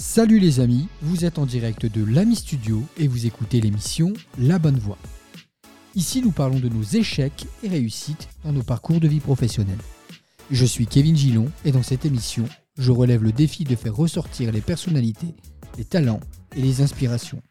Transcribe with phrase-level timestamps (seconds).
[0.00, 4.60] Salut les amis, vous êtes en direct de l'Ami Studio et vous écoutez l'émission La
[4.60, 4.96] Bonne Voix.
[5.96, 9.80] Ici, nous parlons de nos échecs et réussites dans nos parcours de vie professionnelle.
[10.52, 12.44] Je suis Kevin Gillon et dans cette émission,
[12.78, 15.34] je relève le défi de faire ressortir les personnalités,
[15.76, 16.20] les talents
[16.54, 17.42] et les inspirations.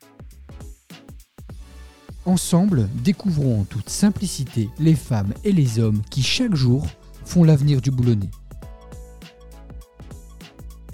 [2.23, 6.87] Ensemble, découvrons en toute simplicité les femmes et les hommes qui chaque jour
[7.25, 8.31] font l'avenir du boulonnais.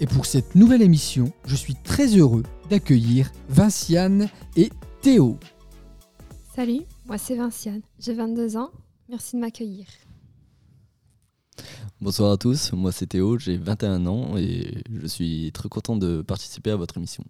[0.04, 4.68] Et pour cette nouvelle émission, je suis très heureux d'accueillir Vinciane et
[5.00, 5.38] Théo.
[6.54, 8.68] Salut, moi c'est Vinciane, j'ai 22 ans,
[9.08, 9.86] merci de m'accueillir.
[12.02, 16.20] Bonsoir à tous, moi c'est Théo, j'ai 21 ans et je suis très content de
[16.20, 17.24] participer à votre émission.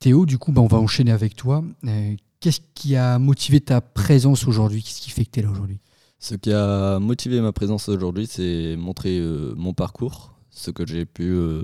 [0.00, 1.62] Théo, du coup, bah, on va enchaîner avec toi.
[1.84, 4.82] Euh, Qu'est-ce qui a motivé ta présence aujourd'hui?
[4.82, 5.78] Qu'est-ce qui fait que tu es là aujourd'hui?
[6.18, 11.06] Ce qui a motivé ma présence aujourd'hui, c'est montrer euh, mon parcours, ce que j'ai
[11.06, 11.62] pu euh,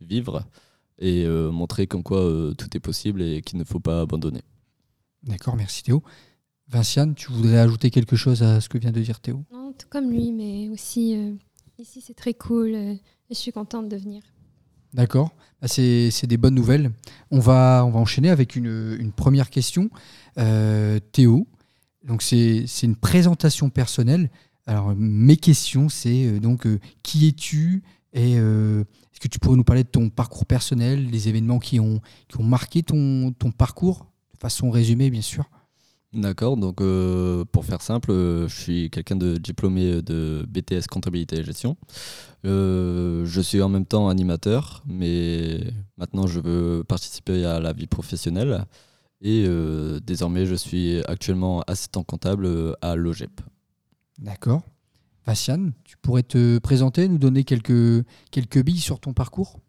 [0.00, 0.44] vivre
[0.98, 4.42] et euh, montrer comme quoi euh, tout est possible et qu'il ne faut pas abandonner.
[5.22, 6.02] D'accord, merci Théo.
[6.68, 9.44] Vinciane, tu voudrais ajouter quelque chose à ce que vient de dire Théo?
[9.52, 11.32] Non, tout comme lui, mais aussi euh,
[11.78, 13.00] ici c'est très cool euh, et
[13.30, 14.22] je suis contente de venir.
[14.94, 16.90] D'accord, Bah, c'est c'est des bonnes nouvelles.
[17.30, 19.90] On va, on va enchaîner avec une, une première question.
[20.38, 21.46] Euh, Théo,
[22.04, 24.30] donc c'est c'est une présentation personnelle.
[24.66, 27.82] Alors mes questions, c'est euh, donc euh, qui es-tu
[28.14, 28.84] et euh,
[29.18, 32.38] est-ce que tu pourrais nous parler de ton parcours personnel, des événements qui ont, qui
[32.38, 35.50] ont marqué ton, ton parcours, de façon résumée bien sûr?
[36.12, 41.38] D'accord, donc euh, pour faire simple, euh, je suis quelqu'un de diplômé de BTS comptabilité
[41.38, 41.76] et gestion.
[42.44, 45.64] Euh, je suis en même temps animateur, mais
[45.96, 48.66] maintenant je veux participer à la vie professionnelle.
[49.20, 49.48] Et
[50.06, 53.40] désormais, je suis actuellement assistant comptable à l'OGEP.
[54.16, 54.62] D'accord.
[55.28, 59.60] Vinciane, tu pourrais te présenter, nous donner quelques, quelques billes sur ton parcours?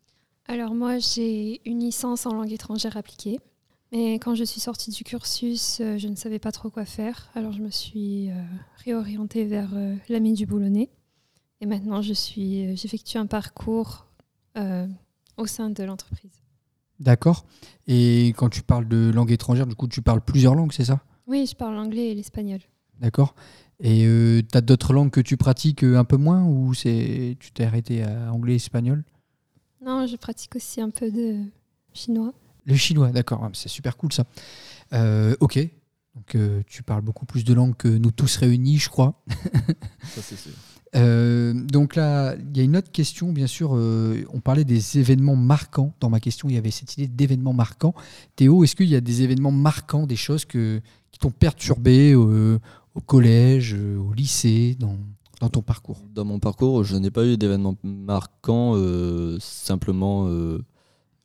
[0.48, 3.42] Alors moi j'ai une licence en langue étrangère appliquée,
[3.92, 7.30] mais quand je suis sortie du cursus, euh, je ne savais pas trop quoi faire,
[7.36, 8.42] alors je me suis euh,
[8.86, 10.89] réorientée vers euh, l'ami du boulonnais.
[11.60, 14.08] Et maintenant je suis, euh, j'effectue un parcours
[15.36, 16.42] au sein de l'entreprise.
[17.02, 17.45] D'accord.
[17.86, 21.02] Et quand tu parles de langue étrangère, du coup, tu parles plusieurs langues, c'est ça?
[21.28, 22.60] Oui, je parle l'anglais et l'espagnol.
[22.99, 23.36] D'accord.
[23.82, 27.52] Et tu as d'autres langues que tu pratiques euh, un peu moins ou c'est tu
[27.52, 29.04] t'es arrêté à anglais, espagnol?
[29.86, 31.38] Non, je pratique aussi un peu de
[31.93, 32.33] chinois.
[32.65, 33.42] Le chinois, d'accord.
[33.43, 34.26] Ah, C'est super cool ça.
[34.93, 35.59] Euh, ok.
[36.15, 39.23] Donc euh, tu parles beaucoup plus de langues que nous tous réunis, je crois.
[40.04, 40.52] Ça, c'est sûr.
[40.95, 43.76] Euh, donc là, il y a une autre question, bien sûr.
[43.76, 45.93] euh, on parlait des événements marquants.
[45.99, 47.93] Dans ma question, il y avait cette idée d'événements marquants.
[48.36, 52.59] Théo, est-ce qu'il y a des événements marquants, des choses que, qui t'ont perturbé euh,
[52.95, 54.98] au collège, euh, au lycée, dans,
[55.39, 56.00] dans ton parcours?
[56.14, 58.73] Dans mon parcours, je n'ai pas eu d'événements marquants.
[58.76, 60.60] euh, simplement, euh,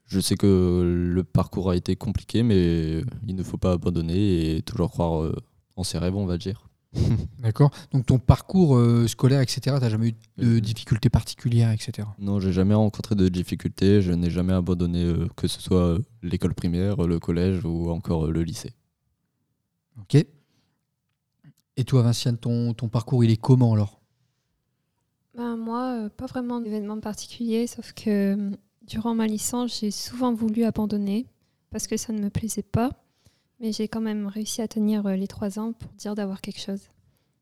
[0.07, 4.63] je sais que le parcours a été compliqué, mais il ne faut pas abandonner et
[4.63, 5.35] toujours croire euh,
[5.77, 6.69] en ses rêves, on va dire.
[7.41, 12.07] D'accord Donc ton parcours scolaire, etc., tu n'as jamais eu de difficultés particulières, etc.
[12.21, 14.01] Non, j'ai jamais rencontré de difficultés.
[14.01, 18.75] Je n'ai jamais abandonné, que ce soit l'école primaire, le collège ou encore le lycée.
[20.01, 20.25] Ok.
[21.77, 24.01] Et toi, Vinciane, ton, ton parcours, il est comment alors?
[25.37, 28.51] Ben, moi, euh, pas vraiment d'événement particulier, sauf que euh,
[28.83, 31.27] durant ma licence, j'ai souvent voulu abandonner
[31.71, 32.91] parce que ça ne me plaisait pas.
[33.61, 36.61] Mais j'ai quand même réussi à tenir euh, les trois ans pour dire d'avoir quelque
[36.61, 36.91] chose.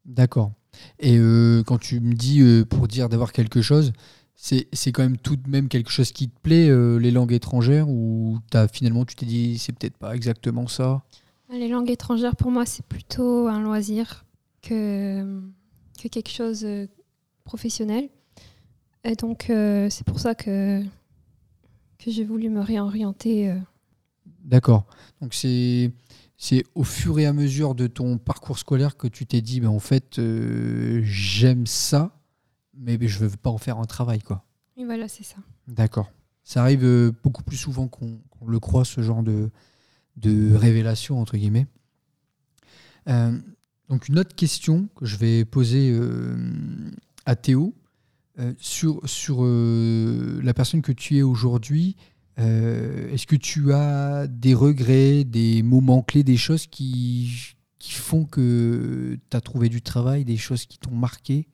[0.05, 0.53] D'accord.
[0.99, 3.93] Et euh, quand tu me dis euh, pour dire d'avoir quelque chose,
[4.35, 7.33] c'est c'est quand même tout de même quelque chose qui te plaît, euh, les langues
[7.33, 11.03] étrangères, ou as, finalement tu t'es dit c'est peut-être pas exactement ça?
[11.53, 14.25] Les langues étrangères, pour moi, c'est plutôt un loisir
[14.63, 15.41] que,
[16.01, 16.89] que quelque chose de
[17.45, 18.09] professionnel.
[19.05, 20.83] Et donc, euh, c'est pour ça que,
[21.99, 23.51] que j'ai voulu me réorienter.
[23.51, 23.59] euh.
[24.45, 24.87] D'accord.
[25.21, 25.93] Donc c'est
[26.37, 29.69] c'est au fur et à mesure de ton parcours scolaire que tu t'es dit, ben,
[29.69, 32.11] en fait, euh, j'aime ça,
[32.75, 34.43] mais je veux pas en faire un travail, quoi.
[34.77, 35.37] Et voilà, c'est ça.
[35.69, 36.11] D'accord.
[36.43, 39.51] Ça arrive euh, beaucoup plus souvent qu'on qu'on le croit, ce genre de,
[40.17, 41.67] de révélation, entre guillemets.
[43.09, 43.39] Euh,
[43.89, 46.37] donc, une autre question que je vais poser euh,
[47.27, 47.75] à Théo
[48.39, 49.01] euh, sur,
[50.43, 51.97] la personne que tu es aujourd'hui.
[52.39, 59.19] Est-ce que tu as des regrets, des moments clés, des choses qui, qui font que
[59.31, 61.47] tu as trouvé du travail, des choses qui t'ont marqué?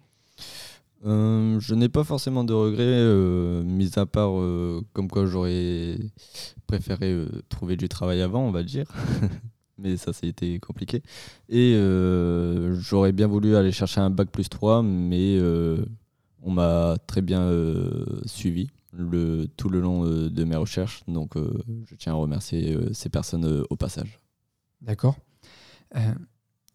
[1.04, 5.96] Euh, je n'ai pas forcément de regrets, euh, mis à part euh, comme quoi j'aurais
[6.66, 7.16] préféré
[7.48, 8.86] trouver du travail avant, on va dire.
[9.78, 11.02] Mais ça, été compliqué.
[11.48, 11.74] Et
[12.80, 15.38] j'aurais bien voulu aller chercher un bac plus 3, mais
[16.42, 17.48] on m'a très bien
[18.26, 18.66] suivi.
[19.56, 21.04] tout le long de mes recherches.
[21.06, 24.18] Donc, je tiens à remercier ces personnes au passage.
[24.82, 25.16] D'accord.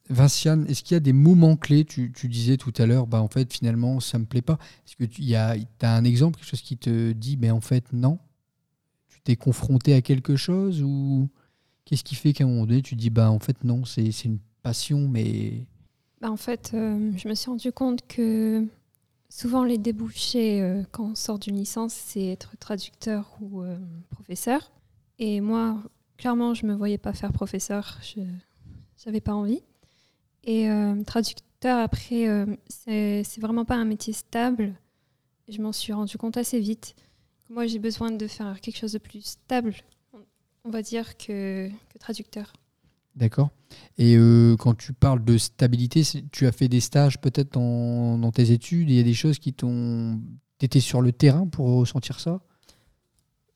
[0.10, 3.30] Vinciane, est-ce qu'il y a des moments clés tu, disais tout à l'heure, bah, en
[3.30, 4.58] fait, finalement, ça me plaît pas.
[4.86, 8.20] Est-ce que tu as un exemple, quelque chose qui te dit, mais en fait, non?
[9.08, 11.30] Tu t'es confronté à quelque chose ou
[11.86, 14.40] qu'est-ce qui fait qu'à un moment donné, tu dis, bah, en fait, non, c'est une
[14.62, 15.66] passion, mais.
[16.20, 18.68] Bah, en fait, euh, je me suis rendu compte que
[19.30, 23.78] souvent, les débouchés, euh, quand on sort d'une licence, c'est être traducteur ou euh,
[24.10, 24.72] professeur.
[25.18, 25.82] Et moi,
[26.18, 28.00] clairement, je me voyais pas faire professeur.
[28.04, 28.22] Je
[29.06, 29.62] n'avais pas envie.
[30.44, 34.74] Et euh, traducteur, après, euh, c'est vraiment pas un métier stable.
[35.48, 36.96] Je m'en suis rendu compte assez vite.
[37.50, 39.76] Moi, j'ai besoin de faire quelque chose de plus stable,
[40.64, 42.54] on va dire, que, que traducteur.
[43.16, 43.52] D'accord.
[43.98, 46.02] Et euh, quand tu parles de stabilité,
[46.32, 48.90] tu as fait des stages peut-être dans, dans, tes études?
[48.90, 50.20] Il y a des choses qui t'ont.
[50.58, 52.42] Tu étais sur le terrain pour ressentir ça?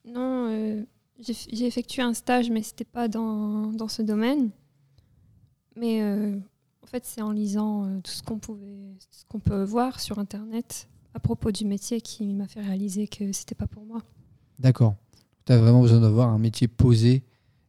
[0.05, 0.85] Non,
[1.19, 4.51] j'ai effectué un stage, mais c'était pas dans, dans, ce domaine.
[5.75, 6.01] Mais
[6.87, 10.19] en fait, c'est en lisant euh, tout ce qu'on pouvait, ce qu'on peut voir sur
[10.19, 14.01] Internet à propos du métier qui m'a fait réaliser que c'était pas pour moi.
[14.57, 14.95] D'accord.
[15.45, 17.23] Tu as vraiment besoin d'avoir un métier posé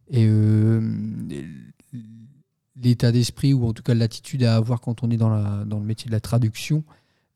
[0.09, 0.81] et euh,
[2.77, 5.81] l'état d'esprit ou en tout cas l'attitude à avoir quand on est dans, la, dans
[5.81, 6.85] le métier de la traduction,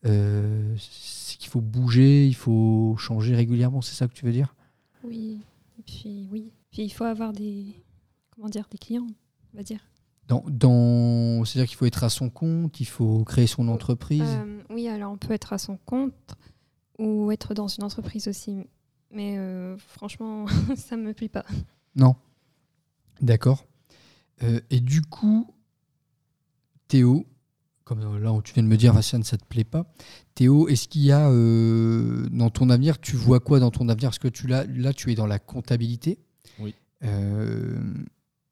[0.07, 4.55] euh, c'est qu'il faut bouger, il faut changer régulièrement, c'est ça que tu veux dire?
[5.03, 5.41] Oui,
[5.81, 7.75] et puis oui, puis il faut avoir des
[8.31, 9.09] comment dire des clients,
[9.53, 9.81] on va dire.
[10.29, 14.89] Dans, C'est-à-dire qu'il faut être à son compte, il faut créer son entreprise euh, Oui,
[14.89, 16.37] alors on peut être à son compte
[16.99, 18.65] ou être dans une entreprise aussi.
[19.11, 20.47] Mais euh, franchement,
[20.77, 21.45] ça ne me plaît pas.
[21.97, 22.17] Non.
[23.21, 23.67] D'accord.
[24.43, 25.53] Euh, et du coup,
[26.89, 27.27] Théo,
[27.85, 29.93] comme là où tu viens de me dire, Vincent, ça ne te plaît pas.
[30.35, 31.29] Théo, est-ce qu'il y a
[32.31, 34.09] dans ton avenir, tu vois quoi dans ton avenir?
[34.09, 36.21] Parce que tu, là, là, tu es dans la comptabilité.
[36.59, 36.75] Oui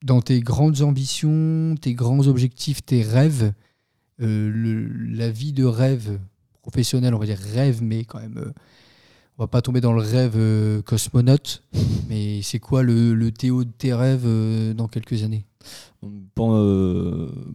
[0.05, 3.53] dans tes grandes ambitions, tes grands objectifs, tes rêves,
[4.23, 6.19] euh, la vie de rêve
[6.63, 8.53] professionnel, on va dire rêve, mais quand même, euh,
[9.39, 11.63] on va pas tomber dans le rêve euh, cosmonaute.
[12.09, 14.27] Mais c'est quoi le, Théo de tes rêves
[14.75, 15.45] dans quelques années?
[16.35, 16.59] Pour,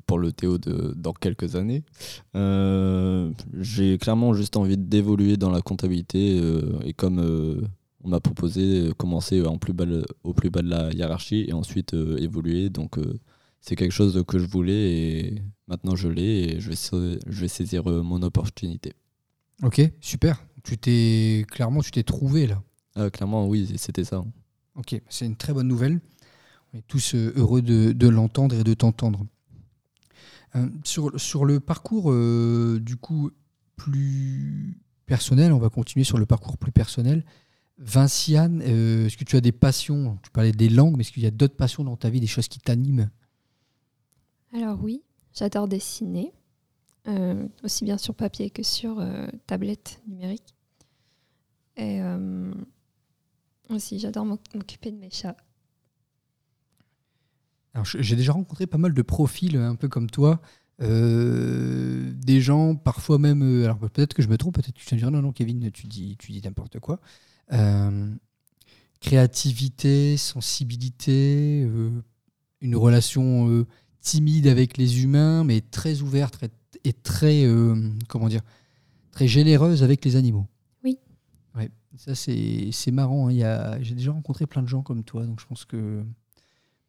[0.05, 1.83] pour, le Théo de dans quelques années,
[3.59, 6.39] j'ai clairement juste envie d'évoluer dans la comptabilité
[6.85, 7.67] et comme
[8.05, 9.85] on m'a proposé de commencer en plus bas,
[10.23, 12.69] au plus bas de la hiérarchie et ensuite euh, évoluer.
[12.69, 13.19] Donc euh,
[13.61, 17.47] c'est quelque chose que je voulais et maintenant je l'ai et je vais, je vais
[17.47, 18.93] saisir euh, mon opportunité.
[19.63, 20.45] Ok, super.
[20.63, 22.61] Tu t'es clairement tu t'es trouvé là.
[22.95, 24.23] Ah, clairement oui, c'était ça.
[24.75, 25.99] Ok, c'est une très bonne nouvelle.
[26.73, 29.25] On est tous heureux de, l'entendre et de t'entendre.
[30.83, 32.13] sur, sur le parcours
[32.79, 33.31] du coup
[33.75, 37.23] plus personnel, on va continuer sur le parcours plus personnel.
[37.77, 41.23] Vinciane, euh, est-ce que tu as des passions Tu parlais des langues, mais est-ce qu'il
[41.23, 43.09] y a d'autres passions dans ta vie, des choses qui t'animent?
[44.53, 46.31] Alors oui, j'adore dessiner,
[47.07, 50.53] euh, aussi bien sur papier que sur euh, tablette numérique.
[51.77, 51.99] Et
[53.67, 55.35] aussi, j'adore m'occuper de mes chats.
[57.73, 60.39] Alors, j'ai déjà rencontré pas mal de profils un peu comme toi.
[60.79, 63.41] des gens, parfois même.
[63.65, 65.87] alors peut-être que je me trompe, peut-être que tu te dire non, non, Kevin, tu
[65.87, 67.01] dis, tu dis n'importe quoi.
[67.51, 68.15] Euh,
[69.01, 71.91] créativité, sensibilité, euh,
[72.61, 73.67] une relation euh,
[74.01, 76.43] timide avec les humains, mais très ouverte
[76.83, 77.47] et très,
[78.07, 78.41] comment dire,
[79.11, 80.47] très généreuse avec les animaux.
[80.83, 80.99] Oui.
[81.55, 83.29] Ouais, ça c'est marrant.
[83.29, 83.77] Hein.
[83.81, 86.03] J'ai déjà rencontré plein de gens comme toi, donc je pense que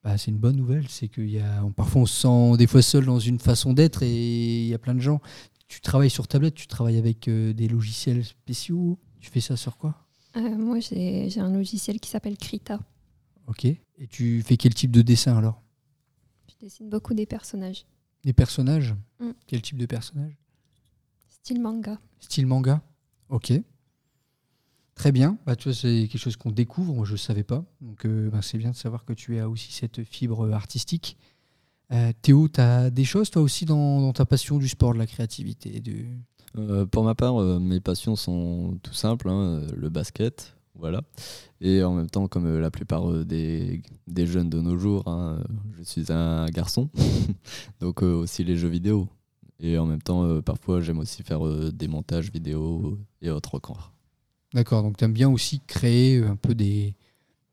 [0.04, 0.88] bah, c'est une bonne nouvelle.
[0.88, 4.02] C'est qu'il y a, parfois on se sent des fois seul dans une façon d'être
[4.02, 5.20] et il y a plein de gens.
[5.68, 8.98] Tu travailles sur tablette, tu travailles avec des logiciels spéciaux.
[9.20, 10.05] Tu fais ça sur quoi?
[10.40, 12.80] Moi, j'ai un logiciel qui s'appelle Krita.
[13.46, 13.64] Ok.
[13.64, 15.62] Et tu fais quel type de dessin alors?
[16.48, 17.86] Je dessine beaucoup des personnages.
[18.24, 18.94] Des personnages?
[19.20, 19.30] Mm.
[19.46, 20.36] Quel type de personnages
[21.28, 21.98] Style manga.
[22.20, 22.82] Style manga
[23.28, 23.52] Ok.
[24.94, 25.38] Très bien.
[25.46, 26.94] Bah, tu vois, c'est quelque chose qu'on découvre.
[26.94, 27.64] Moi, je ne savais pas.
[27.80, 31.16] Donc, euh, bah, c'est bien de savoir que tu as aussi cette fibre artistique.
[31.92, 34.98] Euh, Théo, tu as des choses, toi aussi, dans, dans, ta passion du sport, de
[34.98, 36.04] la créativité de...
[36.58, 41.02] Euh, pour ma part, euh, mes passions sont tout simples, hein, le basket, voilà.
[41.60, 45.42] Et en même temps, comme la plupart euh, des, des, jeunes de nos jours, hein,
[45.76, 46.90] je suis un garçon,
[47.80, 49.08] donc aussi les jeux vidéo.
[49.58, 51.40] Et en même temps, parfois, j'aime aussi faire
[51.72, 53.94] des montages vidéo et autres encore.
[54.52, 56.94] D'accord, donc tu aimes bien aussi créer un peu des,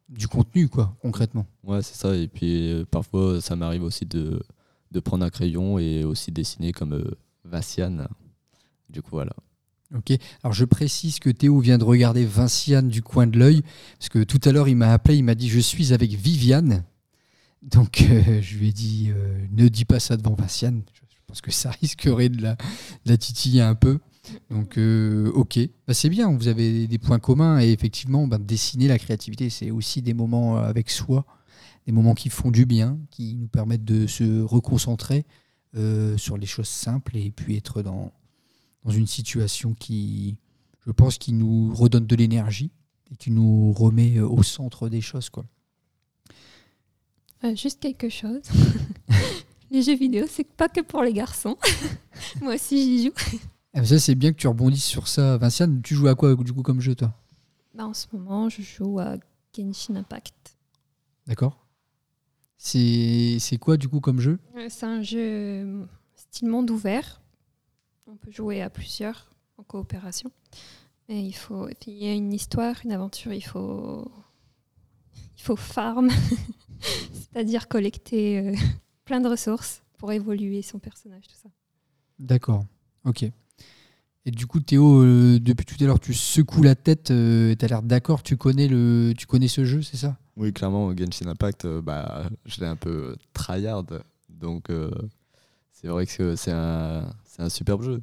[0.09, 1.45] du contenu, quoi, concrètement.
[1.63, 2.13] Ouais, c'est ça.
[2.13, 4.43] Et puis parfois, ça m'arrive aussi de,
[4.91, 7.01] de, prendre un crayon et aussi dessiner comme
[7.45, 8.05] Vassian
[8.93, 9.33] du coup, voilà.
[9.95, 10.17] Ok.
[10.43, 13.61] Alors je précise que Théo vient de regarder Vinciane du coin de l'œil,
[13.99, 16.83] parce que tout à l'heure il m'a appelé, il m'a dit je suis avec Viviane.
[17.61, 20.81] Donc euh, je lui ai dit euh, ne dis pas ça devant Vinciane.
[20.93, 22.57] Je pense que ça risquerait de la,
[23.05, 23.99] la titiller un peu.
[24.49, 28.87] Donc euh, ok, Bah, c'est bien, vous avez des points communs et effectivement bah, dessiner
[28.87, 31.25] la créativité c'est aussi des moments avec soi,
[31.85, 35.25] des moments qui font du bien, qui nous permettent de se reconcentrer
[36.17, 38.13] sur les choses simples et puis être dans,
[38.83, 40.37] dans une situation qui,
[40.85, 42.71] je pense, qui nous redonne de l'énergie
[43.11, 45.29] et qui nous remet euh, au centre des choses.
[45.29, 45.45] Quoi.
[47.43, 48.41] Euh, juste quelque chose.
[49.71, 51.57] les jeux vidéo, c'est pas que pour les garçons.
[52.41, 53.39] Moi aussi, j'y joue.
[53.73, 55.37] Ah, ça, c'est bien que tu rebondisses sur ça.
[55.37, 57.13] Vinciane, tu joues à quoi du coup comme jeu, toi?
[57.73, 59.17] Bah, en ce moment, je joue à
[59.55, 60.57] Genshin Impact.
[61.25, 61.63] D'accord
[62.63, 64.39] c'est, quoi du coup comme jeu?
[64.55, 65.85] Euh, C'est un jeu
[66.15, 67.21] style monde ouvert.
[68.07, 70.31] On peut jouer à plusieurs en coopération.
[71.09, 73.33] Et il faut, il y a une histoire, une aventure.
[73.33, 74.11] Il faut,
[75.37, 76.09] il faut farm,
[76.79, 78.55] c'est-à-dire collecter euh,
[79.05, 81.49] plein de ressources pour évoluer son personnage, tout ça.
[82.19, 82.65] D'accord,
[83.05, 83.25] ok.
[84.25, 87.67] Et du coup, Théo, euh, depuis tout à l'heure, tu secoues la tête, tu as
[87.67, 90.17] l'air d'accord, tu connais, le, tu connais ce jeu, c'est ça?
[90.35, 93.85] Oui, clairement, Genshin Impact, euh, bah, je l'ai un peu tryhard.
[94.29, 94.91] Donc, euh,
[95.83, 98.01] c'est vrai que c'est un, c'est un superbe jeu.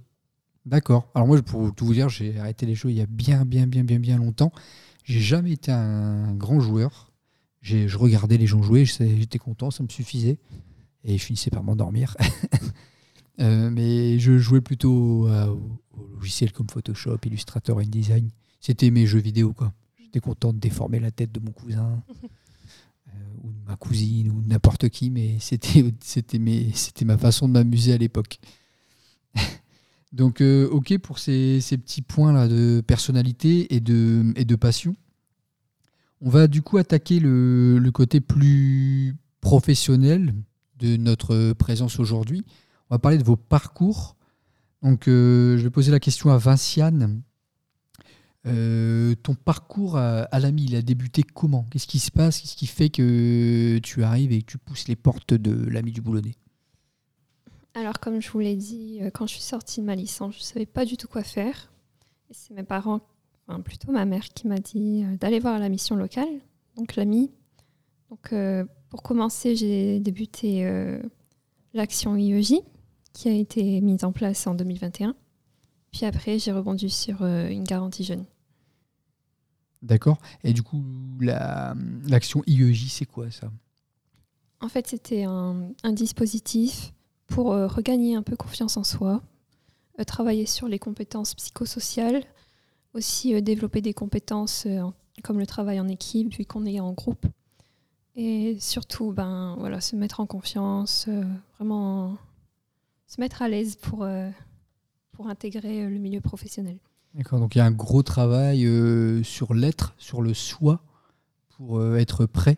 [0.67, 1.11] D'accord.
[1.15, 3.67] Alors moi, pour tout vous dire, j'ai arrêté les jeux il y a bien, bien,
[3.67, 4.53] bien, bien, bien longtemps.
[5.05, 7.11] J'ai jamais été un grand joueur.
[7.63, 10.39] J'ai- Je regardais les gens jouer, j'étais content, ça me suffisait.
[11.05, 12.17] Et je finissais par m'endormir.
[13.41, 15.81] Euh, mais je jouais plutôt à- aux,
[16.17, 18.29] logiciels comme Photoshop, Illustrator, InDesign.
[18.61, 19.73] C'était mes jeux vidéo, quoi.
[19.99, 22.29] J'étais content de déformer la tête de mon cousin euh,
[23.43, 28.39] ou ma cousine ou n'importe qui, mais c'était ma façon de m'amuser à l'époque.
[30.13, 34.97] Donc, euh, ok pour ces, ces petits points-là de personnalité et de, et de passion.
[36.21, 40.35] On va du coup attaquer le, le côté plus professionnel
[40.79, 42.45] de notre présence aujourd'hui.
[42.91, 44.17] On va parler de vos parcours.
[44.83, 47.23] Donc, euh, je vais poser la question à Vinciane.
[48.47, 51.67] Euh, ton parcours à, l'AMI, il a débuté comment?
[51.71, 52.41] Qu'est-ce qui se passe?
[52.41, 56.01] Qu'est-ce qui fait que tu arrives et que tu pousses les portes de l'AMI du
[56.01, 56.37] Boulonnais?
[57.75, 60.41] Alors, comme je vous l'ai dit, euh, quand je suis sortie de ma licence, je
[60.41, 61.71] ne savais pas du tout quoi faire.
[62.31, 63.01] C'est mes parents,
[63.47, 66.29] enfin plutôt ma mère, qui m'a dit euh, d'aller voir la mission locale,
[66.77, 67.31] donc l'AMI.
[68.11, 68.35] Donc,
[68.89, 70.69] pour commencer, j'ai débuté
[71.75, 72.55] l'action IEJ,
[73.13, 75.15] qui a été mise en place en 2021.
[75.93, 78.25] Puis après, j'ai rebondi sur euh, une garantie jeune.
[79.83, 80.85] D'accord Et du coup,
[81.21, 81.75] la-
[82.07, 83.51] l'action IEJ, c'est quoi ça?
[84.61, 86.93] En fait, c'était un, un dispositif
[87.27, 89.23] pour euh, regagner un peu confiance en soi,
[89.99, 92.23] euh, travailler sur les compétences psychosociales,
[92.93, 94.93] aussi euh, développer des compétences en-
[95.23, 97.27] comme le travail en équipe, vu qu'on est en groupe.
[98.17, 101.09] Et surtout, ben, voilà, se mettre en confiance,
[101.57, 102.19] vraiment
[103.07, 104.03] se mettre à l'aise pour,
[105.21, 106.79] pour intégrer euh, le milieu professionnel.
[107.13, 110.83] D'accord, donc il y a un gros travail euh, sur l'être, sur le soi,
[111.51, 112.57] pour euh, être prêt,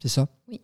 [0.00, 0.30] c'est ça?
[0.48, 0.62] Oui.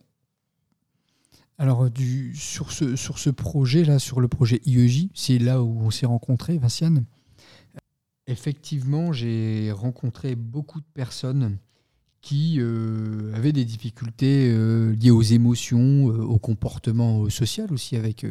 [1.59, 5.91] Alors, du, sur ce, sur ce projet-là, sur le projet IEJ, c'est là où on
[5.91, 7.05] s'est rencontrés, Vinciane.
[8.27, 11.59] Effectivement, j'ai rencontré beaucoup de personnes
[12.23, 14.51] qui euh, avaient des difficultés
[14.97, 18.25] liées aux émotions, au comportement social aussi, avec,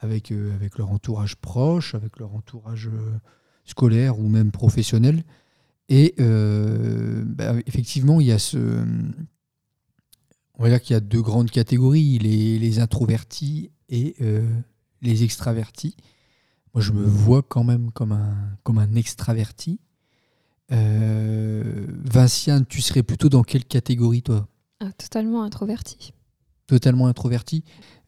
[0.00, 3.18] avec, euh, avec leur entourage proche, avec leur entourage euh,
[3.64, 5.24] scolaire ou même professionnel.
[5.88, 8.84] Et euh, bah, effectivement, il y a ce.
[10.54, 14.16] On va dire qu'il y a deux grandes catégories, les, les introvertis et
[15.02, 15.96] les extravertis.
[16.74, 19.78] Moi, je me vois quand même comme un, comme un extraverti.
[20.70, 24.48] Euh, Vinciane, tu serais plutôt dans quelle catégorie, toi?
[24.80, 26.12] Ah, totalement introverti.
[26.66, 27.64] Totalement introverti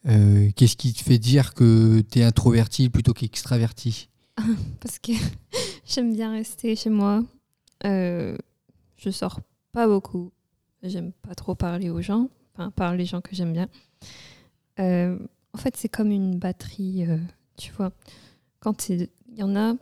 [0.06, 4.08] Euh, Qu'est-ce qui te fait dire que tu es introverti plutôt qu'extraverti?
[4.80, 5.12] Parce que
[5.86, 7.22] j'aime bien rester chez moi.
[7.84, 8.36] Euh,
[8.96, 9.40] je sors
[9.72, 10.32] pas beaucoup.
[10.82, 13.68] J'aime pas trop parler aux gens, enfin, par les gens que j'aime bien.
[14.78, 15.18] Euh,
[15.52, 17.18] en fait, c'est comme une batterie, euh,
[17.56, 17.92] tu vois.
[18.60, 19.74] Quand il y en a,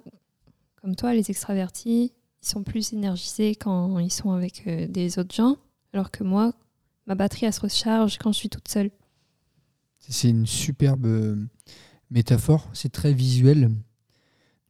[0.80, 5.56] comme toi, les extravertis, ils sont plus énergisés quand ils sont avec des autres gens,
[5.92, 6.52] alors que moi,
[7.06, 8.90] ma batterie, elle se recharge quand je suis toute seule.
[9.98, 11.36] C'est une superbe euh,
[12.10, 13.70] métaphore, c'est très visuel.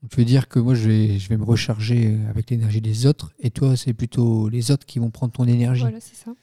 [0.03, 3.07] Donc, tu veux dire que moi, je vais, je vais me recharger avec l'énergie des
[3.07, 5.83] autres, et toi, c'est plutôt les autres qui vont prendre ton énergie.
[5.83, 6.35] Voilà, c'est ça.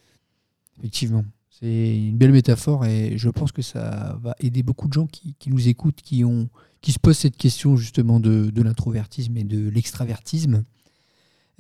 [0.80, 1.24] Effectivement,
[1.62, 5.36] C'est une belle métaphore et je pense que ça va aider beaucoup de gens qui,
[5.40, 6.50] qui nous écoutent, qui, ont,
[6.82, 10.66] qui se posent cette question justement de, de l'introvertisme et de l'extravertisme.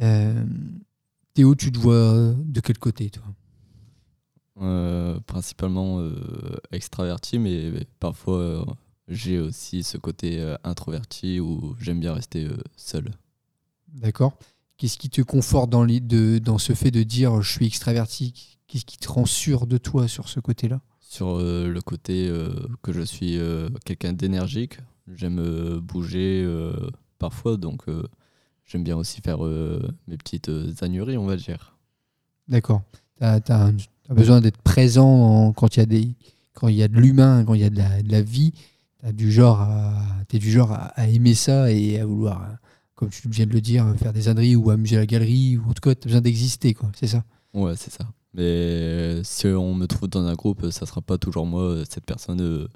[0.01, 0.43] Euh,
[1.33, 3.23] Théo, tu te vois de quel côté, toi?
[4.61, 6.15] Euh, principalement euh,
[6.71, 8.65] extraverti, mais parfois euh,
[9.09, 12.47] j'ai aussi ce côté introverti où j'aime bien rester
[12.77, 13.11] seul.
[13.89, 14.37] D'accord
[14.77, 18.57] Qu'est-ce qui te conforte dans, les- de- dans ce fait de dire je suis extraverti?
[18.67, 20.79] Qu'est-ce qui te rend sûr de toi sur ce côté-là?
[21.01, 22.31] Sur le côté
[22.81, 23.37] que je suis
[23.85, 24.79] quelqu'un d'énergique,
[25.13, 26.45] j'aime bouger
[27.19, 27.83] parfois, donc
[28.65, 29.39] j'aime bien aussi faire
[30.07, 30.49] mes petites
[30.81, 31.77] âneries, on va dire.
[32.47, 32.81] D'accord.
[33.17, 33.71] Tu as,
[34.13, 36.15] besoin d'être présent en- quand il y a des
[36.53, 38.53] quand il y a de l'humain, quand il y a de la, de la vie.
[39.05, 42.53] Tu du genre à du genre à, à aimer ça et à vouloir, euh,
[42.95, 45.73] comme tu viens de le dire, faire des âneries ou amuser la galerie ou en
[45.73, 46.91] tout cas, tu as besoin d'exister, quoi.
[46.95, 47.23] C'est ça.
[47.53, 48.07] Ouais, c'est ça.
[48.33, 52.05] Mais si on me trouve dans un groupe, ça sera pas toujours moi, euh, cette
[52.05, 52.67] personne euh,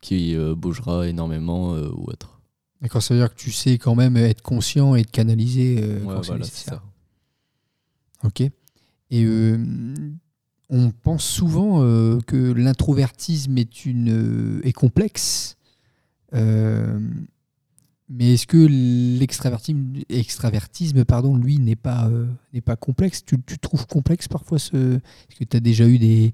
[0.00, 2.40] qui euh, bougera énormément euh, ou autre.
[2.82, 6.04] D'accord, ça veut dire que tu sais quand même être conscient et te canaliser euh,
[6.04, 6.82] Ouais, voilà, c'est ça.
[8.24, 8.40] Ok.
[8.42, 8.52] Et
[9.24, 9.56] euh,
[10.70, 15.56] on pense souvent euh, que l'introvertisme est une euh, est complexe.
[16.34, 17.00] Euh,
[18.10, 22.10] mais est-ce que l'extravertisme, extravertisme, pardon, lui, n'est pas,
[22.64, 23.22] pas complexe?
[23.22, 24.96] Tu, tu trouves complexe parfois ce.
[24.96, 26.32] Est-ce que tu as déjà eu des,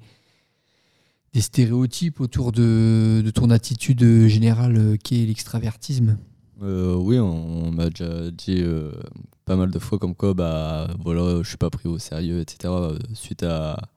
[1.32, 6.16] des stéréotypes autour de, ton attitude générale qui est l'extravertisme?
[6.60, 8.62] Oui, on, m'a déjà dit
[9.44, 12.72] pas mal de fois comme quoi, bah voilà, je suis pas pris au sérieux, etc.
[13.14, 13.88] Suite à,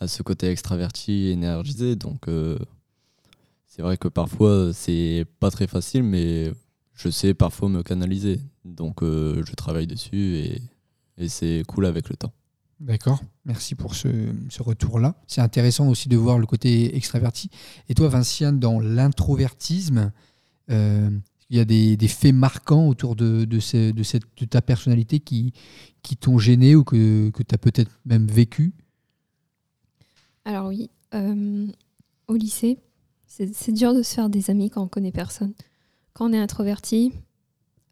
[0.00, 1.96] à ce côté extraverti, énergisé.
[1.96, 2.58] Donc, euh,
[3.66, 6.52] c'est vrai que parfois c'est pas très facile, mais
[6.94, 8.40] je sais parfois me canaliser.
[8.64, 10.62] Donc, euh, je travaille dessus et,
[11.28, 12.32] c'est cool avec le temps.
[12.78, 14.08] D'accord, merci pour ce,
[14.60, 15.14] retour-là.
[15.26, 17.48] C'est intéressant aussi de voir le côté extraverti.
[17.88, 20.12] Et toi, Vinciane, dans l'introvertisme,
[20.70, 21.08] euh,
[21.48, 23.46] il y a des, des faits marquants autour de,
[24.50, 25.54] ta personnalité qui,
[26.20, 28.74] t'ont gêné ou que tu as peut-être même vécu?
[30.46, 31.66] Alors oui, euh,
[32.28, 32.78] au lycée,
[33.26, 35.52] c'est dur de se faire des amis quand on connaît personne.
[36.12, 37.12] Quand on est introverti,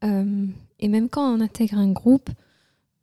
[0.04, 0.46] euh,
[0.78, 2.30] et même quand on intègre un groupe,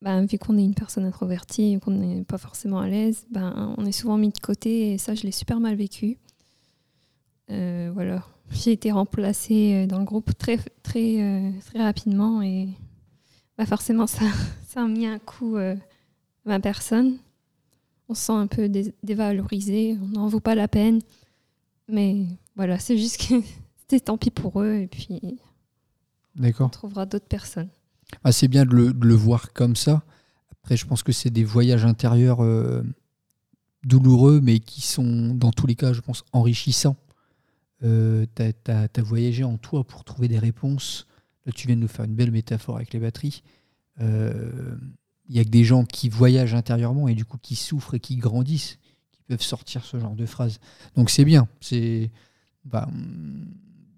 [0.01, 3.75] ben, vu qu'on est une personne introvertie et qu'on n'est pas forcément à l'aise, ben,
[3.77, 6.17] on est souvent mis de côté et ça, je l'ai super mal vécu.
[7.49, 12.69] Euh, voilà, j'ai été remplacée dans le groupe très, très, très rapidement et
[13.57, 14.23] bah, forcément, ça,
[14.65, 15.75] ça a mis un coup à
[16.45, 17.17] ma personne
[18.11, 20.99] on se sent un peu dé- dévalorisé, on n'en vaut pas la peine.
[21.87, 23.35] Mais voilà, c'est juste que
[23.77, 25.39] c'était tant pis pour eux et puis
[26.37, 26.71] on D'accord.
[26.71, 27.69] trouvera d'autres personnes.
[28.23, 30.03] Ah, c'est bien de le, de le voir comme ça.
[30.51, 32.83] Après, je pense que c'est des voyages intérieurs euh,
[33.83, 36.97] douloureux, mais qui sont, dans tous les cas, je pense, enrichissants.
[37.83, 41.07] Euh, tu as, voyagé en toi pour trouver des réponses.
[41.45, 43.41] Là, tu viens de nous faire une belle métaphore avec les batteries.
[44.01, 44.75] Euh,
[45.31, 48.01] Il y a que des gens qui voyagent intérieurement et du coup qui souffrent et
[48.01, 48.79] qui grandissent,
[49.13, 50.59] qui peuvent sortir ce genre de phrases.
[50.97, 51.47] Donc c'est bien.
[51.61, 52.11] C'est
[52.65, 53.45] bah, hum,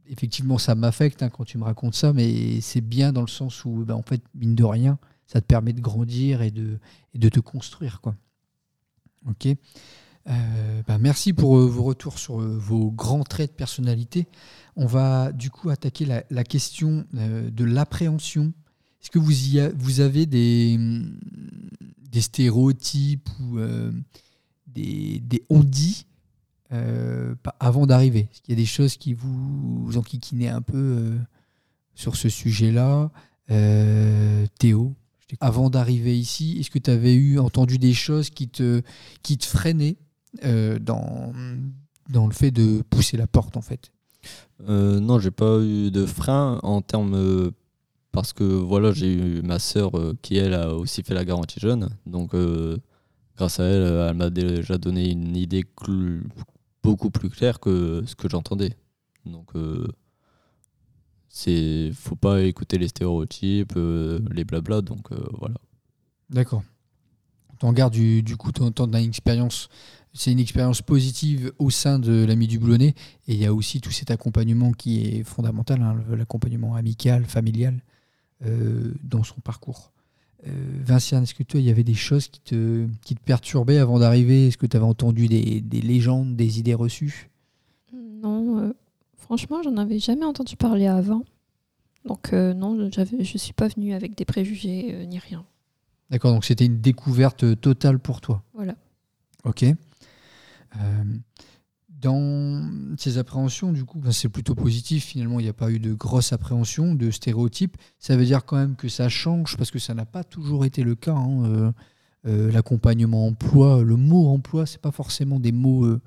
[0.05, 3.65] effectivement ça m'affecte hein, quand tu me racontes ça, mais c'est bien dans le sens
[3.65, 6.77] où bah, en fait mine de rien, ça te permet de grandir et de,
[7.29, 8.15] te construire quoi.
[9.27, 9.47] Ok.
[10.29, 14.27] Euh, bah, merci pour euh, vos retours sur euh, vos grands traits de personnalité.
[14.75, 18.53] On va du coup attaquer la, question de l'appréhension.
[19.03, 20.79] Est-ce que vous, y vous avez des,
[22.21, 23.91] stéréotypes ou euh,
[24.67, 26.05] des, des on-dit
[26.71, 28.29] euh, avant d'arriver?
[28.31, 31.17] Est-ce qu'il y a des choses qui vous, vous enquiquinez un peu euh,
[31.95, 33.11] sur ce sujet-là?
[34.57, 34.95] Théo,
[35.41, 38.81] avant d'arriver ici, est-ce que tu avais eu entendu des choses qui te,
[39.21, 39.97] qui te freinaient
[40.41, 41.33] dans,
[42.09, 43.91] dans le fait de pousser la porte en fait?
[44.67, 47.51] Non, j'ai pas eu de frein en termes.
[48.13, 51.59] Parce que voilà, j'ai eu ma sœur euh, qui, elle, a aussi fait la garantie
[51.59, 51.89] jeune.
[52.05, 52.77] Donc, euh,
[53.35, 55.65] grâce à elle, elle m'a déjà donné une idée
[56.83, 58.77] beaucoup plus claire que ce que j'entendais.
[59.25, 59.87] Donc, euh,
[61.27, 64.81] c'est faut pas écouter les stéréotypes, euh, les blabla.
[64.81, 65.55] Donc, voilà.
[66.29, 66.63] D'accord.
[67.57, 69.69] T'en gardes du, coup, t'en as une expérience.
[70.13, 72.93] C'est une expérience positive au sein de l'ami du boulonnais.
[73.27, 77.81] Et il y a aussi tout cet accompagnement qui est fondamental, hein, l'accompagnement amical, familial,
[78.45, 79.91] euh, dans son parcours.
[80.45, 80.51] Euh,
[80.83, 83.99] Vinciane, est-ce que toi, il y avait des choses qui te, qui te perturbaient avant
[83.99, 84.47] d'arriver?
[84.47, 87.29] Est-ce que tu avais entendu des, des légendes, des idées reçues?
[87.93, 88.73] Non, euh,
[89.15, 91.23] franchement, j'en avais jamais entendu parler avant.
[92.05, 95.45] Donc euh, non, je suis pas venue avec des préjugés euh, ni rien.
[96.09, 98.43] D'accord, donc c'était une découverte totale pour toi.
[98.53, 98.75] Voilà.
[99.45, 99.65] Ok.
[102.03, 105.05] Dans ces appréhensions, du coup, c'est plutôt positif.
[105.05, 107.77] Finalement, il n'y a pas eu de grosse appréhension, de stéréotypes.
[107.97, 110.83] Ça veut dire quand même que ça change parce que ça n'a pas toujours été
[110.83, 111.15] le cas.
[111.15, 111.45] hein.
[111.45, 111.71] Euh,
[112.25, 116.01] euh, L'accompagnement emploi, le mot emploi, c'est pas forcément des mots euh,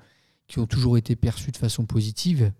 [0.47, 2.51] qui ont toujours été perçus de façon positive.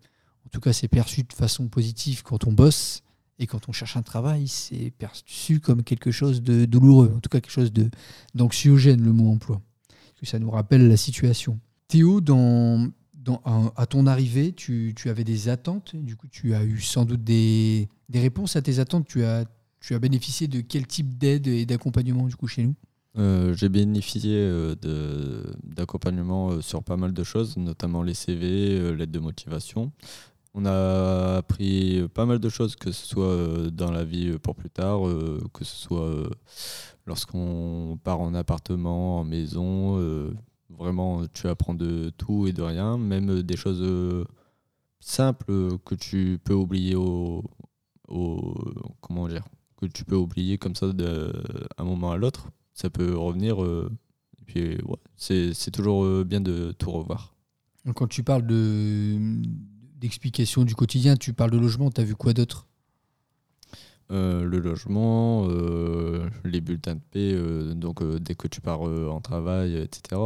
[0.45, 3.03] En tout cas, c'est perçu de façon positive quand on bosse
[3.37, 7.29] et quand on cherche un travail, c'est perçu comme quelque chose de douloureux, en tout
[7.29, 7.71] cas quelque chose
[8.33, 9.61] d'anxiogène, le mot emploi.
[9.89, 11.59] Parce que ça nous rappelle la situation.
[11.87, 12.89] Théo, dans,
[13.75, 15.95] à ton arrivée, tu, avais des attentes.
[15.95, 19.07] Du coup, tu as eu sans doute des, réponses à tes attentes.
[19.07, 19.45] Tu as,
[19.99, 22.75] bénéficié de quel type d'aide et d'accompagnement du coup chez nous?
[23.17, 24.75] Euh, J'ai bénéficié euh,
[25.63, 29.91] d'accompagnement euh, sur pas mal de choses, notamment les CV, l'aide de motivation.
[30.53, 34.71] On a appris pas mal de choses, que ce soit dans la vie pour plus
[34.71, 35.01] tard,
[35.53, 36.29] que ce soit
[37.05, 39.99] lorsqu'on part en appartement, en maison.
[40.69, 44.25] Vraiment, tu apprends de tout et de rien, même des choses euh,
[44.99, 47.43] simples que tu peux oublier au,
[48.07, 48.55] au-
[49.01, 49.45] comment dire,
[49.77, 51.31] que tu peux oublier comme ça d'un
[51.79, 53.63] moment à l'autre ça peut revenir.
[53.63, 53.89] euh,
[54.41, 57.33] et puis, ouais, c'est c'est toujours euh, bien de tout revoir.
[57.95, 59.17] Quand tu parles de
[59.99, 62.67] d'explication du quotidien, tu parles de logement, tu as vu quoi d'autre?
[64.11, 66.16] Euh, le logement, euh,
[66.47, 70.19] les bulletins de paix, euh, donc euh, dès que tu pars euh, en travail, etc.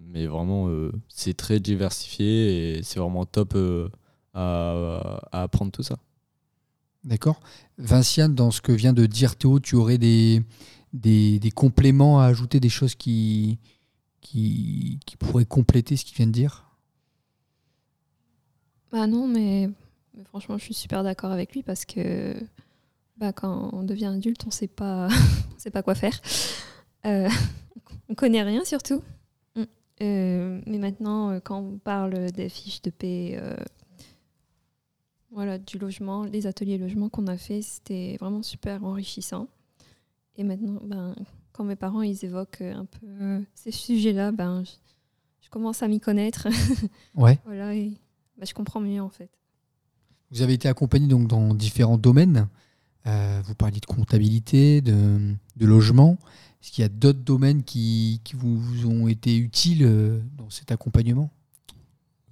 [0.00, 3.88] Mais vraiment, euh, c'est très diversifié et c'est vraiment top euh,
[4.34, 5.98] à, à apprendre tout ça.
[7.04, 7.40] D'accord
[7.78, 10.42] Vinciane, dans ce que vient de dire Théo, tu aurais des,
[10.92, 13.58] des, des compléments à ajouter, des choses qui,
[14.20, 16.64] qui, qui pourraient compléter ce qu'il vient de dire?
[18.90, 19.70] Bah non, mais,
[20.16, 22.34] mais franchement, je suis super d'accord avec lui parce que
[23.18, 25.08] bah, quand on devient adulte, on sait pas,
[25.56, 26.18] on sait pas quoi faire.
[27.04, 27.28] Euh,
[28.08, 29.02] on connaît rien surtout.
[29.56, 29.62] Mm.
[30.02, 33.56] Euh, mais maintenant, euh, quand on parle des fiches de paix, euh,
[35.32, 39.48] voilà, du logement, les ateliers logement qu'on a fait, c'était vraiment super enrichissant.
[40.36, 41.16] Et maintenant, ben,
[41.52, 44.70] quand mes parents ils évoquent un peu ces sujets-là, ben, je,
[45.40, 46.46] je commence à m'y connaître.
[47.16, 47.36] Ouais.
[47.44, 47.94] voilà, et
[48.36, 49.28] bah, je comprends mieux en fait.
[50.30, 52.48] Vous avez été accompagné donc dans différents domaines.
[53.06, 56.18] Euh, vous parliez de comptabilité, de, logement.
[56.62, 61.30] Est-ce qu'il y a d'autres domaines qui, vous, ont été utiles euh, dans cet accompagnement?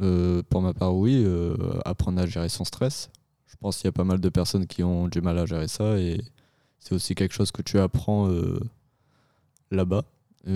[0.03, 1.25] Euh, pour ma part, oui,
[1.85, 3.11] apprendre à gérer son stress.
[3.47, 5.69] Je pense qu'il y a pas mal de personnes qui ont du mal à gérer
[5.69, 6.21] ça et
[6.79, 8.31] c'est aussi quelque chose que tu apprends
[9.71, 10.05] là-bas.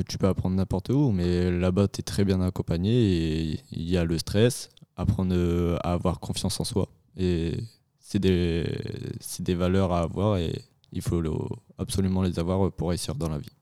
[0.07, 3.97] Tu peux apprendre n'importe où, mais là-bas, tu es très bien accompagné et il y
[3.97, 5.35] a le stress, apprendre
[5.83, 6.89] à avoir confiance en soi.
[8.11, 8.67] C'est des,
[9.39, 11.23] des valeurs à avoir et il faut
[11.79, 13.53] absolument les avoir pour réussir dans la vie.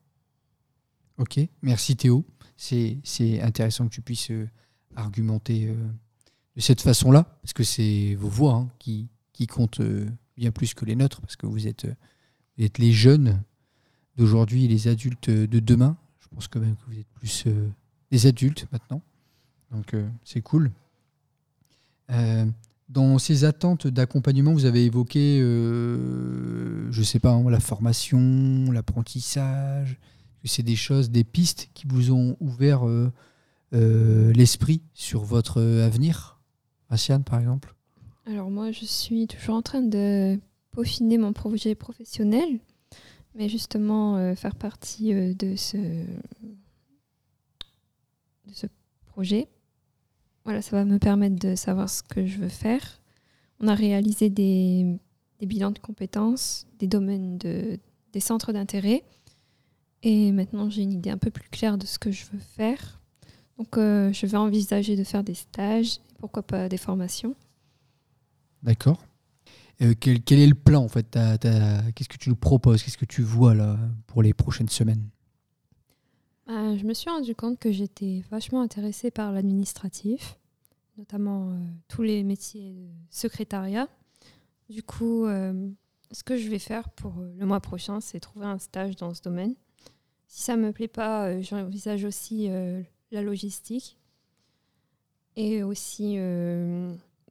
[1.19, 2.25] Ok, merci Théo.
[2.57, 4.49] C'est intéressant que tu puisses euh,
[4.95, 5.75] argumenter euh,
[6.55, 10.73] de cette façon-là, parce que c'est vos voix hein, qui, qui comptent euh, bien plus
[10.73, 11.85] que les nôtres, parce que vous êtes,
[12.57, 13.43] vous êtes les jeunes
[14.17, 15.95] d'aujourd'hui et les adultes de demain.
[16.21, 17.45] Je pense quand même que vous êtes plus
[18.09, 19.03] des adultes maintenant.
[19.71, 20.71] Donc c'est cool.
[22.89, 29.99] Dans ces attentes d'accompagnement, vous avez évoqué, euh, je sais pas, hein, la formation, l'apprentissage,
[30.43, 33.11] c'est des choses, des pistes qui vous ont ouvert euh,
[33.75, 36.39] euh, l'esprit sur votre avenir?
[36.89, 37.75] Vinciane, par exemple
[38.25, 40.39] Alors moi, je suis toujours en train de
[40.71, 42.59] peaufiner mon projet professionnel,
[43.35, 45.77] mais justement faire partie de ce
[49.05, 49.47] projet.
[50.45, 53.01] Voilà, ça va me permettre de savoir ce que je veux faire.
[53.59, 54.97] On a réalisé des,
[55.41, 57.79] bilans de compétences, des domaines de
[58.11, 59.03] des centres d'intérêt,
[60.01, 62.99] et maintenant j'ai une idée un peu plus claire de ce que je veux faire.
[63.59, 67.35] Donc euh, je vais envisager de faire des stages, pourquoi pas des formations.
[68.63, 69.03] D'accord.
[69.81, 71.11] Euh, quel, est le plan en fait?
[71.11, 72.83] Qu'est-ce que tu nous proposes?
[72.83, 75.07] Qu'est-ce que tu vois là pour les prochaines semaines?
[76.49, 80.39] Euh, je me suis rendu compte que j'étais vachement intéressée par l'administratif,
[80.97, 81.57] notamment euh,
[81.87, 83.87] tous les métiers de secrétariat.
[84.67, 85.69] Du coup, euh,
[86.11, 89.21] ce que je vais faire pour le mois prochain, c'est trouver un stage dans ce
[89.21, 89.53] domaine.
[90.27, 92.49] Si ça ne me plaît pas, j'envisage aussi
[93.11, 93.97] la logistique
[95.35, 96.17] et aussi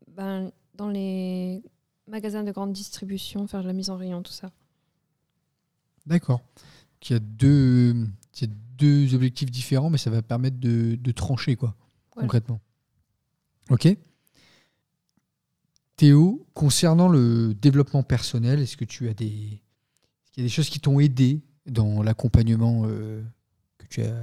[0.08, 1.62] ben, dans les
[2.08, 4.50] magasins de grande distribution, faire de la mise en rayon, tout ça.
[6.06, 6.40] D'accord.
[7.02, 7.94] Il y a deux,
[8.78, 11.74] deux objectifs différents, mais ça va permettre de, de trancher, quoi,
[12.14, 12.26] Voilà.
[12.26, 12.60] concrètement.
[13.70, 13.88] Ok.
[15.96, 20.52] Théo, concernant le développement personnel, est-ce que tu as des, est-ce qu'il y a des
[20.52, 23.22] choses qui t'ont aidé dans l'accompagnement euh,
[23.78, 24.14] que tu as?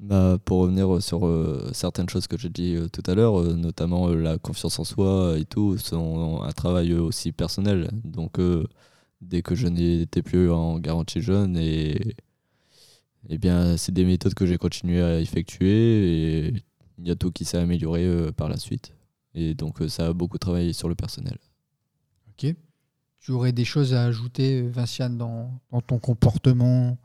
[0.00, 3.54] Bah, pour revenir sur euh, certaines choses que j'ai dit euh, tout à l'heure, euh,
[3.54, 7.90] notamment euh, la confiance en soi et tout, sont un travail euh, aussi personnel.
[8.04, 8.66] Donc, euh,
[9.22, 12.14] dès que je n'étais plus en garantie jeune, et,
[13.28, 16.54] eh bien, c'est des méthodes que j'ai continué à effectuer et
[16.98, 18.92] il y a tout qui s'est amélioré euh, par la suite.
[19.34, 21.38] Et donc, euh, ça a beaucoup travaillé sur le personnel.
[22.28, 22.54] Ok.
[23.18, 26.96] Tu aurais des choses à ajouter, euh, Vinciane, dans, dans ton comportement,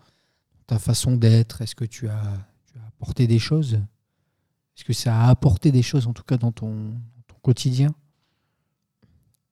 [0.67, 1.61] ta façon d'être?
[1.61, 2.23] Est-ce que tu as,
[2.71, 3.73] tu as apporté des choses?
[3.73, 7.89] Est-ce que ça a apporté des choses, en tout cas, dans ton, dans ton quotidien?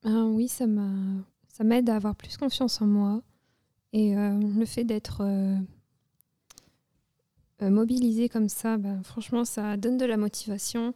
[0.05, 0.91] Ah oui, ça m'a,
[1.47, 3.21] ça m'aide à avoir plus confiance en moi
[3.91, 5.23] et euh, le fait d'être
[7.61, 10.93] euh, mobilisé comme ça, ben, franchement, ça donne de la motivation.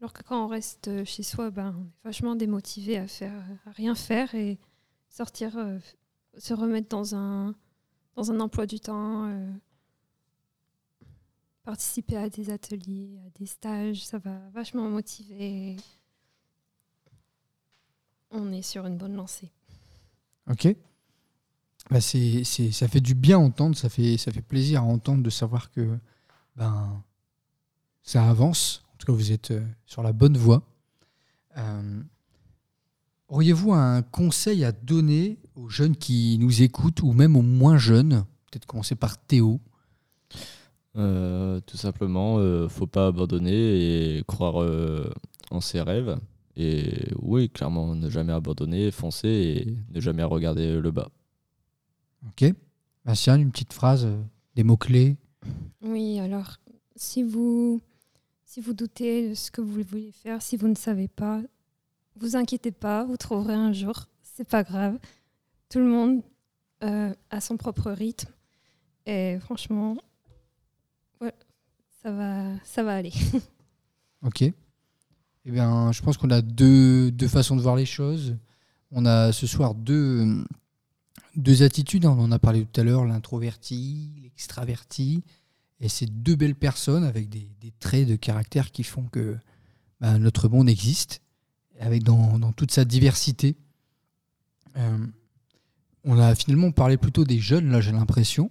[0.00, 3.44] Alors que quand on reste euh, chez soi, ben, on est vachement démotivé à faire,
[3.66, 4.58] rien faire et
[5.08, 5.78] sortir, euh,
[6.38, 7.54] se remettre dans un,
[8.14, 9.30] dans un emploi du temps,
[11.64, 15.76] participer à des ateliers, à des stages, ça va vachement motiver.
[18.30, 19.50] On est sur une bonne lancée.
[20.50, 20.68] Ok.
[21.90, 25.98] Bah ça fait du bien entendre, ça fait, plaisir à entendre de savoir que
[26.56, 27.02] ben,
[28.02, 28.82] ça avance.
[28.94, 30.62] En tout cas, vous êtes euh, sur la bonne voie.
[31.58, 32.02] Euh,
[33.28, 38.24] auriez-vous un conseil à donner aux jeunes qui nous écoutent ou même aux moins jeunes?
[38.50, 39.60] Peut-être commencer par Théo.
[40.96, 44.66] Euh, tout simplement, faut pas abandonner et croire
[45.50, 46.18] en ses rêves.
[46.56, 51.10] Et oui, clairement, ne jamais abandonner, foncer et ne jamais regarder le bas.
[52.28, 52.52] Ok.
[53.04, 54.22] Vinciane, une petite phrase, euh,
[54.54, 55.16] des mots-clés.
[55.82, 56.56] Oui, alors,
[56.96, 57.80] si vous,
[58.44, 61.40] si vous doutez de ce que vous voulez faire, si vous ne savez pas,
[62.16, 64.98] vous inquiétez pas, vous trouverez un jour, c'est pas grave.
[65.68, 66.22] Tout le monde
[66.82, 68.30] euh, a son propre rythme
[69.06, 69.96] et franchement,
[71.20, 71.34] ouais,
[72.02, 73.12] ça va, ça va aller.
[74.22, 74.42] Ok.
[74.42, 74.54] Eh
[75.44, 78.36] bien, je pense qu'on a deux, deux façons de voir les choses.
[78.90, 80.44] On a ce soir deux,
[81.36, 82.06] deux attitudes.
[82.06, 85.22] On en a parlé tout à l'heure, l'introverti, l'extraverti.
[85.80, 87.46] Et c'est deux belles personnes avec des,
[87.78, 89.36] traits de caractère qui font que
[90.00, 91.20] bah, notre monde existe,
[91.78, 93.56] avec dans, toute sa diversité.
[94.76, 95.06] Euh,
[96.04, 98.50] on a finalement parlé plutôt des jeunes, là j'ai l'impression.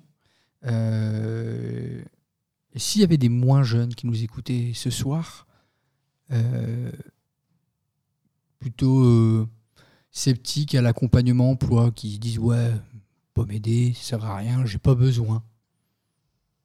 [0.66, 2.04] Euh,
[2.76, 5.48] s'il y avait des moins jeunes qui nous écoutaient ce soir,
[6.32, 6.92] euh,
[8.60, 9.48] plutôt
[10.16, 12.72] sceptiques à l'accompagnement emploi, qui se disent ouais,
[13.34, 15.44] pas m'aider, ça sert à rien, j'ai pas besoin.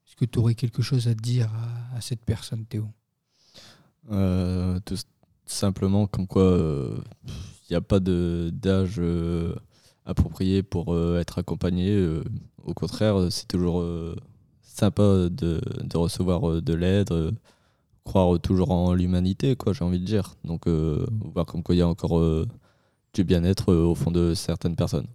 [0.06, 1.50] Est-ce que tu aurais quelque chose à dire
[1.94, 2.86] à, cette personne, Théo?
[4.10, 4.96] Euh, tout
[5.44, 9.54] simplement, comme quoi il n'y a pas d'âge euh,
[10.06, 11.90] approprié pour euh, être accompagné.
[11.90, 12.22] euh,
[12.64, 14.16] au contraire, c'est toujours euh,
[14.62, 17.32] sympa de, de recevoir euh, de l'aide, euh,
[18.04, 20.36] croire toujours en l'humanité, quoi, j'ai envie de dire.
[20.44, 22.46] Donc, euh, voir comme quoi il y a encore euh,
[23.14, 25.06] du bien-être euh, au fond de certaines personnes.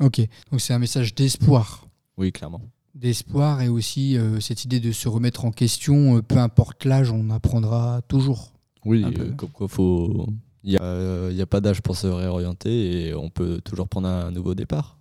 [0.00, 1.86] Ok, donc c'est un message d'espoir.
[2.16, 2.62] Oui, clairement.
[2.94, 7.10] D'espoir et aussi euh, cette idée de se remettre en question, euh, peu importe l'âge,
[7.10, 8.52] on apprendra toujours.
[8.84, 10.26] Oui, euh, comme quoi faut.
[10.62, 14.08] Il n'y a, euh, a pas d'âge pour se réorienter et on peut toujours prendre
[14.08, 14.98] un nouveau départ.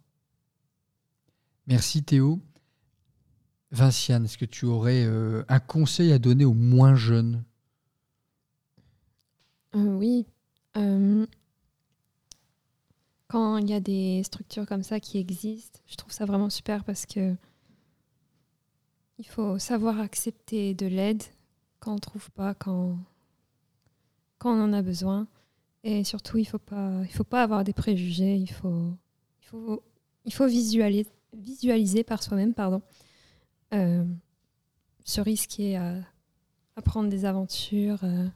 [1.67, 2.39] Merci Théo.
[3.71, 7.43] Vinciane, est-ce que tu aurais euh, un conseil à donner aux moins jeunes?
[9.75, 10.25] Euh, oui.
[13.29, 16.49] Euh, quand il y a des structures comme ça qui existent, je trouve ça vraiment
[16.49, 17.35] super parce que
[19.17, 21.23] il faut savoir accepter de l'aide
[21.79, 22.97] quand on ne trouve pas, quand,
[24.37, 25.27] quand on en a besoin.
[25.83, 28.35] Et surtout, il ne faut pas, faut pas avoir des préjugés.
[28.35, 28.93] Il faut,
[29.41, 29.83] il faut,
[30.25, 32.81] il faut visualiser, visualiser par soi-même, pardon,
[33.73, 34.05] euh,
[35.05, 35.95] se risquer à,
[36.75, 38.03] à prendre des aventures.
[38.03, 38.27] euh,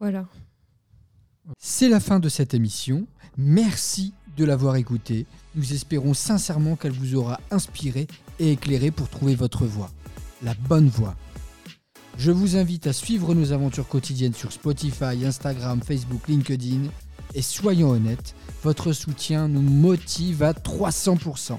[0.00, 0.28] voilà.
[1.56, 3.06] C'est la fin de cette émission.
[3.36, 5.26] Merci de l'avoir écoutée.
[5.54, 8.06] Nous espérons sincèrement qu'elle vous aura inspiré
[8.38, 9.90] et éclairé pour trouver votre voie,
[10.42, 11.16] la bonne voie.
[12.18, 16.90] Je vous invite à suivre nos aventures quotidiennes sur Spotify, Instagram, Facebook, LinkedIn.
[17.34, 21.58] Et soyons honnêtes, votre soutien nous motive à 300%.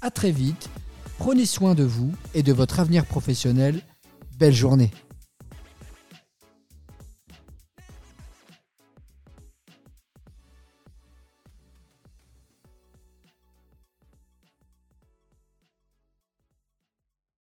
[0.00, 0.70] À très vite,
[1.18, 3.80] prenez soin de vous et de votre avenir professionnel.
[4.38, 4.90] Belle journée